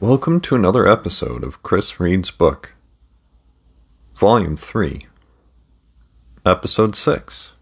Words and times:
Welcome 0.00 0.40
to 0.42 0.54
another 0.54 0.86
episode 0.86 1.42
of 1.42 1.64
Chris 1.64 1.98
Reads 1.98 2.30
Book, 2.30 2.74
Volume 4.16 4.56
3, 4.56 5.08
Episode 6.46 6.94
6, 6.94 7.54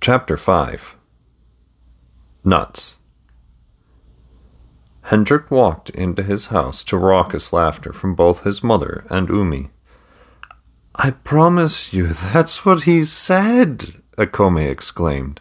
Chapter 0.00 0.36
5 0.36 0.96
Nuts. 2.42 2.98
Hendrik 5.02 5.52
walked 5.52 5.90
into 5.90 6.24
his 6.24 6.46
house 6.46 6.82
to 6.82 6.96
raucous 6.96 7.52
laughter 7.52 7.92
from 7.92 8.16
both 8.16 8.42
his 8.42 8.64
mother 8.64 9.04
and 9.08 9.28
Umi. 9.28 9.70
I 10.96 11.12
promise 11.12 11.92
you 11.92 12.08
that's 12.08 12.64
what 12.64 12.82
he 12.82 13.04
said, 13.04 14.02
Akome 14.18 14.68
exclaimed. 14.68 15.40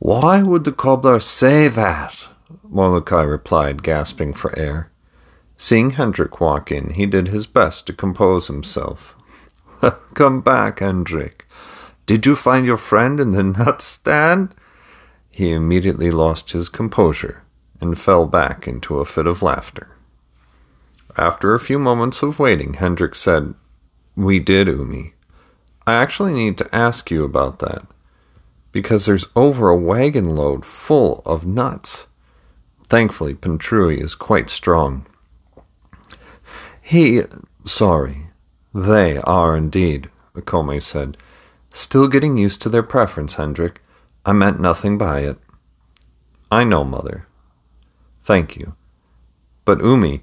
Why 0.00 0.42
would 0.42 0.64
the 0.64 0.72
cobbler 0.72 1.20
say 1.20 1.68
that? 1.68 2.26
Molokai 2.70 3.22
replied, 3.22 3.82
gasping 3.82 4.34
for 4.34 4.56
air. 4.58 4.90
Seeing 5.56 5.90
Hendrik 5.90 6.40
walk 6.40 6.70
in, 6.70 6.90
he 6.90 7.06
did 7.06 7.28
his 7.28 7.46
best 7.46 7.86
to 7.86 7.92
compose 7.92 8.46
himself. 8.46 9.16
Come 10.14 10.40
back, 10.40 10.80
Hendrik. 10.80 11.46
Did 12.06 12.26
you 12.26 12.36
find 12.36 12.64
your 12.64 12.76
friend 12.76 13.18
in 13.20 13.32
the 13.32 13.42
nut 13.58 13.82
stand? 13.82 14.54
He 15.30 15.52
immediately 15.52 16.10
lost 16.10 16.52
his 16.52 16.68
composure 16.68 17.42
and 17.80 17.98
fell 17.98 18.26
back 18.26 18.66
into 18.66 18.98
a 18.98 19.04
fit 19.04 19.26
of 19.26 19.42
laughter. 19.42 19.88
After 21.16 21.54
a 21.54 21.60
few 21.60 21.78
moments 21.78 22.22
of 22.22 22.38
waiting, 22.38 22.74
Hendrik 22.74 23.14
said, 23.14 23.54
We 24.16 24.40
did, 24.40 24.68
Umi. 24.68 25.14
I 25.86 25.94
actually 25.94 26.32
need 26.32 26.58
to 26.58 26.74
ask 26.74 27.10
you 27.10 27.24
about 27.24 27.58
that, 27.60 27.86
because 28.72 29.06
there's 29.06 29.28
over 29.34 29.68
a 29.68 29.76
wagon 29.76 30.36
load 30.36 30.64
full 30.64 31.22
of 31.24 31.46
nuts. 31.46 32.06
Thankfully, 32.88 33.34
Pentrui 33.34 34.02
is 34.02 34.14
quite 34.14 34.48
strong. 34.48 35.06
He, 36.80 37.22
sorry, 37.66 38.28
they 38.74 39.18
are 39.18 39.56
indeed, 39.56 40.10
Akome 40.34 40.82
said. 40.82 41.16
Still 41.70 42.08
getting 42.08 42.38
used 42.38 42.62
to 42.62 42.68
their 42.68 42.82
preference, 42.82 43.34
Hendrik. 43.34 43.82
I 44.24 44.32
meant 44.32 44.58
nothing 44.58 44.96
by 44.96 45.20
it. 45.20 45.38
I 46.50 46.64
know, 46.64 46.82
mother. 46.82 47.26
Thank 48.22 48.56
you. 48.56 48.74
But, 49.66 49.82
Umi, 49.82 50.22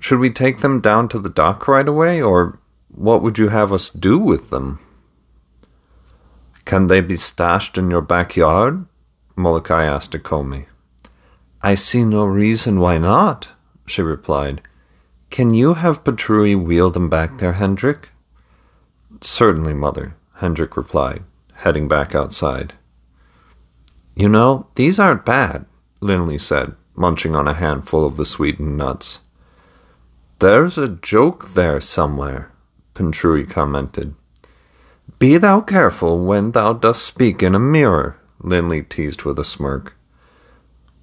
should 0.00 0.18
we 0.18 0.30
take 0.30 0.60
them 0.60 0.80
down 0.80 1.08
to 1.10 1.20
the 1.20 1.28
dock 1.28 1.68
right 1.68 1.86
away, 1.86 2.20
or 2.20 2.58
what 2.88 3.22
would 3.22 3.38
you 3.38 3.48
have 3.48 3.72
us 3.72 3.88
do 3.88 4.18
with 4.18 4.50
them? 4.50 4.80
Can 6.64 6.88
they 6.88 7.00
be 7.00 7.16
stashed 7.16 7.78
in 7.78 7.90
your 7.90 8.00
backyard? 8.00 8.86
Molokai 9.36 9.84
asked 9.84 10.12
Akome. 10.12 10.66
I 11.62 11.76
see 11.76 12.04
no 12.04 12.24
reason 12.24 12.80
why 12.80 12.98
not, 12.98 13.50
she 13.86 14.02
replied. 14.02 14.62
Can 15.30 15.54
you 15.54 15.74
have 15.74 16.02
Pentrui 16.02 16.60
wheel 16.60 16.90
them 16.90 17.08
back 17.08 17.38
there, 17.38 17.52
Hendrik? 17.52 18.10
Certainly, 19.20 19.74
mother, 19.74 20.16
Hendrik 20.36 20.76
replied, 20.76 21.22
heading 21.54 21.86
back 21.86 22.14
outside. 22.14 22.74
You 24.16 24.28
know, 24.28 24.66
these 24.74 24.98
aren't 24.98 25.24
bad, 25.24 25.64
Linley 26.00 26.38
said, 26.38 26.74
munching 26.96 27.36
on 27.36 27.46
a 27.46 27.54
handful 27.54 28.04
of 28.04 28.16
the 28.16 28.26
sweetened 28.26 28.76
nuts. 28.76 29.20
There's 30.40 30.76
a 30.76 30.88
joke 30.88 31.50
there 31.50 31.80
somewhere, 31.80 32.50
Pentrui 32.94 33.48
commented. 33.48 34.16
Be 35.20 35.36
thou 35.36 35.60
careful 35.60 36.24
when 36.24 36.50
thou 36.50 36.72
dost 36.72 37.04
speak 37.06 37.40
in 37.42 37.54
a 37.54 37.60
mirror, 37.60 38.18
Linley 38.40 38.82
teased 38.82 39.22
with 39.22 39.38
a 39.38 39.44
smirk. 39.44 39.94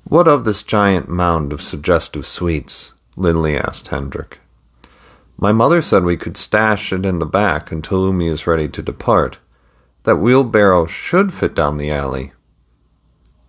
What 0.04 0.28
of 0.28 0.44
this 0.44 0.64
giant 0.64 1.08
mound 1.10 1.54
of 1.54 1.62
suggestive 1.62 2.26
sweets? 2.26 2.94
Linley 3.16 3.58
asked 3.58 3.90
Hendrik. 3.90 4.40
My 5.38 5.52
mother 5.52 5.82
said 5.82 6.04
we 6.04 6.18
could 6.18 6.36
stash 6.36 6.92
it 6.92 7.06
in 7.06 7.20
the 7.20 7.26
back 7.26 7.72
until 7.72 8.06
Umi 8.06 8.28
is 8.28 8.48
ready 8.48 8.68
to 8.70 8.82
depart. 8.82 9.38
That 10.04 10.18
wheelbarrow 10.18 10.86
should 10.86 11.34
fit 11.34 11.56
down 11.56 11.78
the 11.78 11.92
alley. 11.92 12.34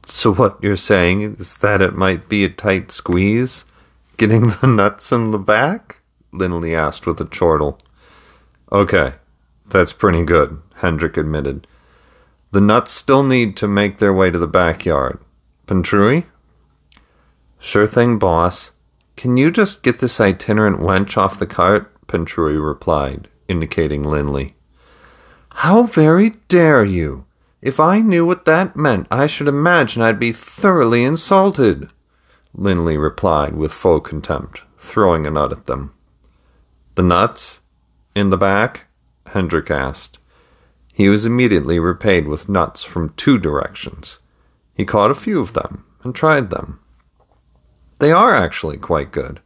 So 0.04 0.32
what 0.34 0.62
you're 0.62 0.76
saying 0.76 1.22
is 1.22 1.58
that 1.58 1.80
it 1.80 1.94
might 1.94 2.28
be 2.28 2.44
a 2.44 2.48
tight 2.48 2.90
squeeze, 2.90 3.64
getting 4.16 4.48
the 4.48 4.66
nuts 4.68 5.12
in 5.12 5.30
the 5.30 5.38
back? 5.38 6.00
Linley 6.32 6.74
asked 6.74 7.06
with 7.06 7.20
a 7.20 7.24
chortle. 7.24 7.78
Okay, 8.70 9.14
that's 9.68 9.92
pretty 9.92 10.24
good, 10.24 10.60
Hendrik 10.76 11.16
admitted. 11.16 11.66
The 12.52 12.60
nuts 12.60 12.90
still 12.92 13.22
need 13.22 13.56
to 13.58 13.68
make 13.68 13.98
their 13.98 14.12
way 14.12 14.30
to 14.30 14.38
the 14.38 14.46
backyard. 14.46 15.20
Pentrui? 15.66 16.26
Sure 17.60 17.86
thing, 17.86 18.18
boss. 18.18 18.72
Can 19.16 19.36
you 19.36 19.50
just 19.50 19.82
get 19.82 20.00
this 20.00 20.18
itinerant 20.20 20.80
wench 20.80 21.16
off 21.16 21.38
the 21.38 21.46
cart? 21.46 21.92
Pentrui 22.06 22.58
replied, 22.58 23.28
indicating 23.48 24.02
Linley. 24.02 24.54
How 25.50 25.84
very 25.84 26.30
dare 26.48 26.84
you! 26.84 27.26
If 27.60 27.78
I 27.78 28.00
knew 28.00 28.24
what 28.24 28.46
that 28.46 28.74
meant, 28.74 29.06
I 29.10 29.26
should 29.26 29.46
imagine 29.46 30.00
I'd 30.00 30.18
be 30.18 30.32
thoroughly 30.32 31.04
insulted, 31.04 31.90
Linley 32.54 32.96
replied 32.96 33.54
with 33.54 33.72
faux 33.72 34.08
contempt, 34.08 34.62
throwing 34.78 35.26
a 35.26 35.30
nut 35.30 35.52
at 35.52 35.66
them. 35.66 35.92
The 36.94 37.02
nuts? 37.02 37.60
In 38.14 38.30
the 38.30 38.38
back? 38.38 38.86
Hendrik 39.26 39.70
asked. 39.70 40.18
He 40.92 41.08
was 41.08 41.26
immediately 41.26 41.78
repaid 41.78 42.26
with 42.26 42.48
nuts 42.48 42.82
from 42.82 43.10
two 43.10 43.38
directions. 43.38 44.18
He 44.74 44.84
caught 44.84 45.10
a 45.10 45.14
few 45.14 45.40
of 45.40 45.52
them 45.52 45.84
and 46.02 46.14
tried 46.14 46.50
them. 46.50 46.80
They 48.00 48.12
are 48.12 48.34
actually 48.34 48.78
quite 48.78 49.12
good. 49.12 49.40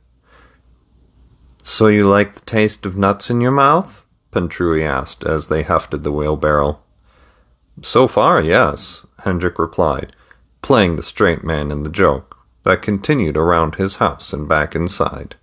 So 1.65 1.89
you 1.89 2.09
like 2.09 2.35
the 2.35 2.41
taste 2.41 2.87
of 2.87 2.97
nuts 2.97 3.29
in 3.29 3.41
your 3.41 3.51
mouth? 3.51 4.07
Pentrui 4.31 4.85
asked 4.85 5.25
as 5.25 5.49
they 5.49 5.65
hefted 5.65 6.05
the 6.05 6.13
wheelbarrow. 6.13 6.79
So 7.83 8.07
far, 8.07 8.41
yes, 8.41 9.05
Hendrik 9.25 9.59
replied, 9.59 10.15
playing 10.63 10.95
the 10.95 11.03
straight 11.03 11.43
man 11.43 11.73
in 11.73 11.83
the 11.83 11.91
joke 11.91 12.37
that 12.63 12.81
continued 12.81 13.37
around 13.37 13.75
his 13.75 13.97
house 13.97 14.33
and 14.33 14.49
back 14.49 14.77
inside. 14.77 15.35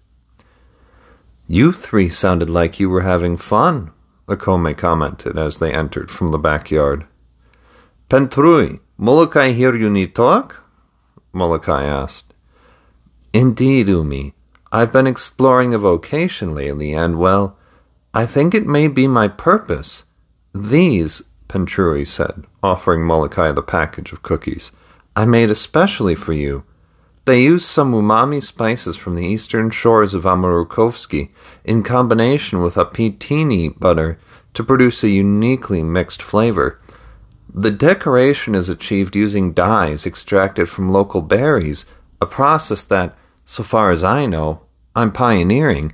You 1.48 1.74
three 1.74 2.08
sounded 2.08 2.50
like 2.50 2.80
you 2.80 2.90
were 2.90 3.02
having 3.02 3.36
fun, 3.36 3.92
Akome 4.28 4.78
commented 4.78 5.38
as 5.38 5.58
they 5.58 5.74
entered 5.74 6.10
from 6.10 6.30
the 6.30 6.38
backyard. 6.38 7.06
Pentrui, 8.10 8.80
Molokai 8.98 9.52
hear 9.52 9.76
you 9.76 9.90
need 9.90 10.16
talk? 10.16 10.64
Molokai 11.34 11.84
asked. 11.84 12.34
Indeed, 13.34 13.88
Umi. 13.88 14.34
I've 14.72 14.92
been 14.92 15.08
exploring 15.08 15.74
a 15.74 15.78
vocation 15.78 16.54
lately, 16.54 16.94
and, 16.94 17.18
well, 17.18 17.58
I 18.14 18.26
think 18.26 18.54
it 18.54 18.66
may 18.66 18.88
be 18.88 19.08
my 19.08 19.28
purpose. 19.28 20.06
These, 20.54 21.24
Pentrui 21.48 22.06
said, 22.06 22.46
offering 22.62 23.04
Molokai 23.04 23.52
the 23.52 23.62
package 23.62 24.12
of 24.12 24.24
cookies, 24.24 24.72
I 25.16 25.26
made 25.26 25.50
especially 25.50 26.16
for 26.16 26.34
you. 26.34 26.64
They 27.26 27.44
use 27.44 27.66
some 27.66 27.94
umami 27.94 28.42
spices 28.42 28.98
from 28.98 29.16
the 29.16 29.26
eastern 29.26 29.70
shores 29.70 30.14
of 30.14 30.24
Amurukovsky 30.24 31.30
in 31.64 31.84
combination 31.84 32.62
with 32.62 32.78
a 32.78 32.86
pitini 32.86 33.70
butter 33.70 34.20
to 34.54 34.64
produce 34.64 35.04
a 35.04 35.10
uniquely 35.10 35.84
mixed 35.84 36.22
flavor. 36.22 36.80
The 37.54 37.72
decoration 37.72 38.56
is 38.56 38.70
achieved 38.70 39.16
using 39.16 39.54
dyes 39.54 40.06
extracted 40.06 40.70
from 40.70 40.90
local 40.90 41.22
berries, 41.22 41.86
a 42.20 42.26
process 42.26 42.84
that, 42.86 43.16
so 43.52 43.64
far 43.64 43.92
as 43.92 44.02
I 44.02 44.28
know, 44.28 44.62
I'm 44.96 45.12
pioneering, 45.12 45.92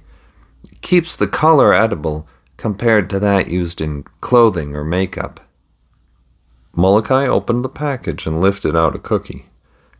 keeps 0.81 1.15
the 1.15 1.25
color 1.25 1.73
edible 1.73 2.27
compared 2.55 3.09
to 3.09 3.19
that 3.19 3.47
used 3.47 3.81
in 3.81 4.03
clothing 4.21 4.75
or 4.75 4.83
makeup. 4.83 5.39
Molokai 6.75 7.25
opened 7.25 7.65
the 7.65 7.69
package 7.69 8.27
and 8.27 8.39
lifted 8.39 8.75
out 8.75 8.95
a 8.95 8.99
cookie, 8.99 9.47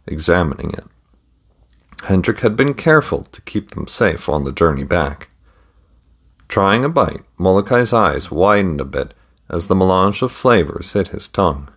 examining 0.06 0.70
it. 0.74 0.84
Hendrik 2.04 2.42
had 2.42 2.56
been 2.56 2.76
careful 2.76 3.24
to 3.24 3.42
keep 3.42 3.72
them 3.72 3.88
safe 3.88 4.30
on 4.30 4.44
the 4.44 4.54
journey 4.54 4.84
back. 4.84 5.30
Trying 6.48 6.86
a 6.86 6.90
bite, 6.90 7.24
Molokai's 7.40 7.92
eyes 7.92 8.30
widened 8.30 8.82
a 8.82 8.86
bit 8.86 9.16
as 9.50 9.66
the 9.66 9.74
melange 9.74 10.22
of 10.22 10.32
flavors 10.32 10.94
hit 10.94 11.08
his 11.08 11.28
tongue. 11.28 11.70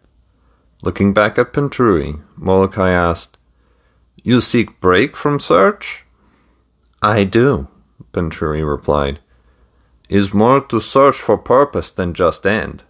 Looking 0.82 1.14
back 1.14 1.38
at 1.38 1.54
Pentrui, 1.54 2.20
Molokai 2.37 2.90
asked, 2.90 3.38
you 4.16 4.40
seek 4.40 4.80
break 4.80 5.16
from 5.16 5.40
search? 5.40 6.04
I 7.02 7.24
do, 7.24 7.68
Pentrui 8.12 8.68
replied. 8.68 9.20
Is 10.08 10.34
more 10.34 10.60
to 10.60 10.80
search 10.80 11.16
for 11.16 11.38
purpose 11.38 11.90
than 11.90 12.14
just 12.14 12.46
end. 12.46 12.82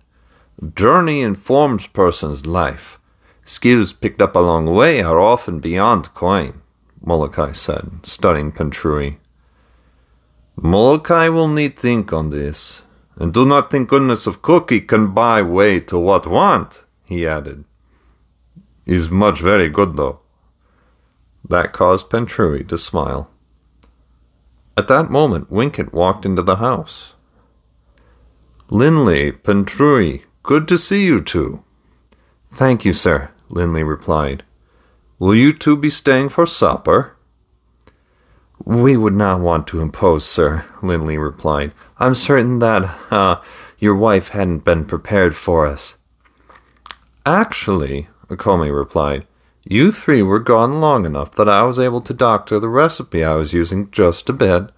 Journey 0.74 1.20
informs 1.22 1.86
person's 1.86 2.46
life. 2.46 2.98
Skills 3.44 3.92
picked 3.92 4.20
up 4.20 4.36
along 4.36 4.64
the 4.64 4.72
way 4.72 5.02
are 5.02 5.18
often 5.18 5.60
beyond 5.60 6.14
coin, 6.14 6.60
Molokai 7.02 7.52
said, 7.52 8.00
studying 8.02 8.52
Pentrui. 8.52 9.16
Molokai 10.56 11.28
will 11.28 11.48
need 11.48 11.78
think 11.78 12.12
on 12.12 12.30
this, 12.30 12.82
and 13.16 13.32
do 13.32 13.46
not 13.46 13.70
think 13.70 13.88
goodness 13.88 14.26
of 14.26 14.42
cookie 14.42 14.80
can 14.80 15.14
buy 15.14 15.40
way 15.40 15.80
to 15.80 15.98
what 15.98 16.26
want, 16.26 16.84
he 17.04 17.26
added. 17.26 17.64
Is 18.84 19.10
much 19.10 19.40
very 19.40 19.68
good 19.68 19.96
though. 19.96 20.20
That 21.48 21.72
caused 21.72 22.10
Pentrui 22.10 22.66
to 22.68 22.78
smile. 22.78 23.30
At 24.76 24.88
that 24.88 25.10
moment, 25.10 25.50
Winkett 25.50 25.92
walked 25.92 26.24
into 26.24 26.42
the 26.42 26.56
house. 26.56 27.14
Linley, 28.70 29.32
Pentrui, 29.32 30.22
good 30.42 30.68
to 30.68 30.78
see 30.78 31.04
you 31.04 31.20
two. 31.20 31.62
Thank 32.52 32.84
you, 32.84 32.94
sir, 32.94 33.30
Linley 33.48 33.82
replied. 33.82 34.44
Will 35.18 35.34
you 35.34 35.52
two 35.52 35.76
be 35.76 35.90
staying 35.90 36.28
for 36.28 36.46
supper? 36.46 37.16
We 38.64 38.96
would 38.96 39.14
not 39.14 39.40
want 39.40 39.66
to 39.68 39.80
impose, 39.80 40.24
sir, 40.24 40.64
Linley 40.82 41.18
replied. 41.18 41.72
I'm 41.98 42.14
certain 42.14 42.58
that, 42.60 42.82
uh, 43.10 43.40
your 43.78 43.96
wife 43.96 44.28
hadn't 44.28 44.64
been 44.64 44.84
prepared 44.84 45.36
for 45.36 45.66
us. 45.66 45.96
Actually, 47.26 48.08
Comey 48.28 48.74
replied, 48.74 49.26
you 49.64 49.92
three 49.92 50.22
were 50.22 50.40
gone 50.40 50.80
long 50.80 51.04
enough 51.04 51.32
that 51.32 51.48
I 51.48 51.62
was 51.62 51.78
able 51.78 52.00
to 52.02 52.14
doctor 52.14 52.58
the 52.58 52.68
recipe 52.68 53.22
I 53.22 53.34
was 53.34 53.52
using 53.52 53.90
just 53.90 54.28
a 54.28 54.32
bit. 54.32 54.70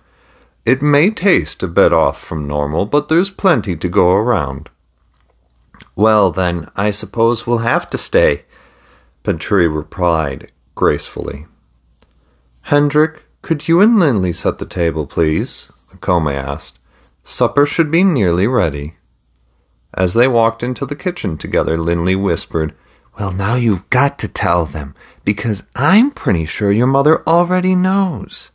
It 0.65 0.83
may 0.83 1.11
taste 1.11 1.63
a 1.63 1.69
bit 1.69 1.93
off 1.93 2.23
from 2.23 2.47
normal, 2.47 2.87
but 2.87 3.09
there's 3.09 3.31
plenty 3.31 3.77
to 3.77 3.89
go 3.89 4.13
around. 4.13 4.71
Well, 5.95 6.31
then, 6.31 6.71
I 6.77 6.91
suppose 6.91 7.47
we'll 7.47 7.59
have 7.59 7.91
to 7.91 7.99
stay, 7.99 8.45
Pentrui 9.25 9.73
replied 9.73 10.51
gracefully. 10.75 11.47
Hendrik, 12.63 13.25
could 13.43 13.69
you 13.69 13.81
and 13.81 13.99
Linley 13.99 14.33
set 14.33 14.59
the 14.59 14.67
table, 14.67 15.07
please? 15.07 15.71
Comey 15.99 16.35
asked. 16.35 16.79
Supper 17.25 17.67
should 17.67 17.91
be 17.91 18.05
nearly 18.05 18.47
ready. 18.47 18.95
As 19.95 20.15
they 20.15 20.27
walked 20.27 20.63
into 20.63 20.87
the 20.87 20.97
kitchen 20.97 21.37
together, 21.37 21.77
Linley 21.77 22.17
whispered, 22.17 22.75
Well, 23.19 23.33
now 23.33 23.55
you've 23.55 23.89
got 23.91 24.19
to 24.21 24.29
tell 24.29 24.65
them, 24.65 24.95
because 25.25 25.65
I'm 25.75 26.11
pretty 26.11 26.47
sure 26.47 26.73
your 26.73 26.87
mother 26.87 27.23
already 27.27 27.75
knows. 27.75 28.51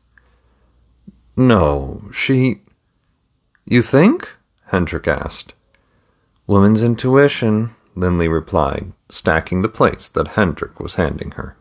No, 1.36 2.10
she. 2.12 2.62
You 3.66 3.82
think? 3.82 4.34
Hendrik 4.68 5.08
asked. 5.08 5.54
Woman's 6.48 6.82
intuition, 6.82 7.76
Linley 7.96 8.28
replied, 8.28 8.94
stacking 9.10 9.62
the 9.62 9.70
plates 9.70 10.10
that 10.10 10.30
Hendrik 10.30 10.80
was 10.80 10.96
handing 10.96 11.32
her. 11.32 11.56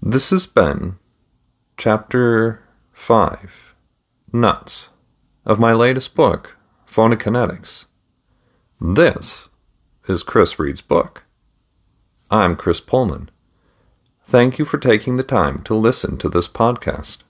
This 0.00 0.30
has 0.30 0.46
been 0.46 0.96
Chapter 1.76 2.62
5 2.92 3.74
Nuts 4.32 4.88
of 5.44 5.58
my 5.58 5.72
latest 5.72 6.14
book, 6.14 6.56
Phonokinetics. 6.90 7.84
This 8.80 9.48
is 10.06 10.22
Chris 10.22 10.56
Reads 10.56 10.82
Book. 10.82 11.24
I'm 12.30 12.54
Chris 12.54 12.78
Pullman. 12.78 13.28
Thank 14.24 14.56
you 14.60 14.64
for 14.64 14.78
taking 14.78 15.16
the 15.16 15.24
time 15.24 15.64
to 15.64 15.74
listen 15.74 16.16
to 16.18 16.28
this 16.28 16.46
podcast. 16.46 17.24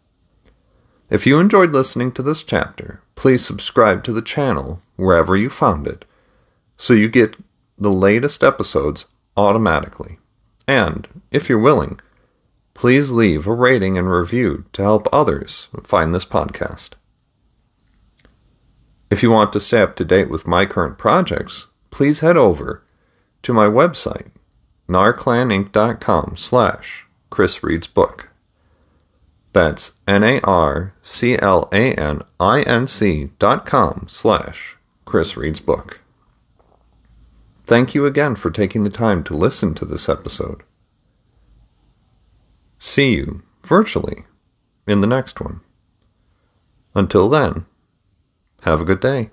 If 1.09 1.27
you 1.27 1.39
enjoyed 1.39 1.71
listening 1.71 2.13
to 2.13 2.23
this 2.23 2.43
chapter, 2.43 3.01
please 3.15 3.47
subscribe 3.47 4.05
to 4.05 4.13
the 4.13 4.21
channel 4.21 4.83
wherever 4.97 5.39
you 5.39 5.49
found 5.49 5.87
it 5.87 6.05
so 6.77 6.93
you 6.93 7.09
get 7.09 7.39
the 7.79 7.91
latest 7.91 8.45
episodes 8.45 9.07
automatically. 9.35 10.19
And, 10.67 11.09
if 11.31 11.49
you're 11.49 11.59
willing, 11.59 11.99
please 12.75 13.11
leave 13.11 13.47
a 13.47 13.55
rating 13.55 13.97
and 13.97 14.11
review 14.11 14.67
to 14.75 14.83
help 14.83 15.09
others 15.11 15.69
find 15.83 16.15
this 16.15 16.27
podcast. 16.27 16.91
If 19.11 19.23
you 19.23 19.31
want 19.31 19.53
to 19.55 19.61
stay 19.61 19.81
up 19.81 19.97
to 19.97 20.05
date 20.05 20.29
with 20.29 20.47
my 20.47 20.67
current 20.67 20.99
projects, 20.99 21.69
please 21.91 22.21
head 22.21 22.37
over 22.37 22.83
to 23.43 23.53
my 23.55 23.67
website, 23.67 24.31
narclaninc.com 24.89 26.37
slash 26.37 27.07
Chris 27.31 27.63
Reads 27.63 27.87
Book. 27.87 28.29
That's 29.53 29.93
N-A-R-C-L-A-N-I-N-C 30.07 30.51
dot 33.39 33.67
com 33.67 34.07
slash 34.09 34.77
Chris 35.05 35.37
Reads 35.37 35.61
Book. 35.61 36.01
Thank 37.67 37.95
you 37.95 38.07
again 38.07 38.35
for 38.35 38.51
taking 38.51 38.85
the 38.85 38.91
time 38.91 39.25
to 39.25 39.35
listen 39.35 39.75
to 39.75 39.85
this 39.85 40.09
episode. 40.09 40.63
See 42.79 43.15
you, 43.17 43.43
virtually, 43.63 44.27
in 44.87 45.01
the 45.01 45.07
next 45.07 45.41
one. 45.41 45.61
Until 46.95 47.29
then, 47.29 47.67
have 48.63 48.81
a 48.81 48.85
good 48.85 49.01
day. 49.01 49.31